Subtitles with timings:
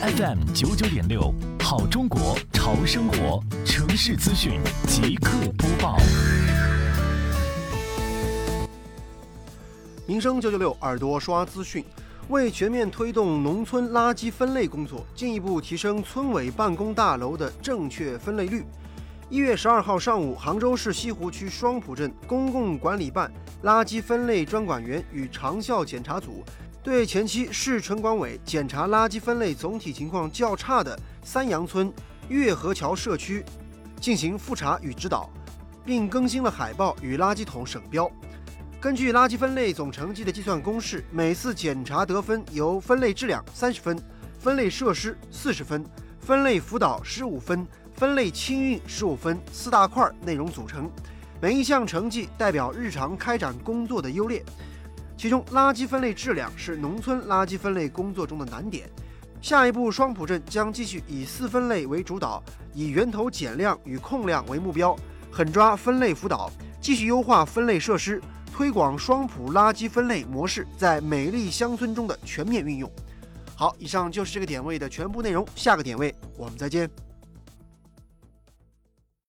[0.00, 5.98] FM 九九点六，好中国潮生活城市资讯即刻播报。
[10.06, 11.84] 民生九九六耳朵刷资讯，
[12.28, 18.64] 为全面推动农村垃圾分类工作，进一步提升村委办公大楼的正确分类率。
[19.28, 23.28] 一月十二号上午，杭州市西湖区双浦镇公共管理办
[23.64, 26.44] 垃圾分类专管员与长效检查组，
[26.82, 31.92] 对前期市城管委检查垃圾分类总体情况较差的三阳村
[32.28, 33.44] 月河桥社区
[34.00, 35.28] 进行复查与指导，
[35.84, 38.10] 并更新了海报与垃圾桶省标。
[38.80, 44.00] 根据垃圾分类总成绩的计算公式，每次检查得分由分类质量三十分、
[44.38, 45.84] 分类设施四十分、
[46.20, 47.66] 分类辅导十五分。
[47.96, 50.88] 分类清运十五分，四大块内容组成，
[51.40, 54.40] 每一项成绩代表日常开展工作的优劣。
[55.18, 58.88] 其中，垃圾分类质量是农村垃圾分类工作中的难点。
[59.42, 62.40] 下一步，双浦镇将继续以四分类为主导，
[62.72, 64.96] 以源头减量与控量为目标，
[65.28, 66.48] 狠抓分类辅导，
[66.80, 68.22] 继续优化分类设施，
[68.54, 72.88] 推广双浦垃圾分类模式在美丽乡村中的全面运用。
[73.56, 77.07] 好，以上就是这个点位的全部内容，下个点位我们再见。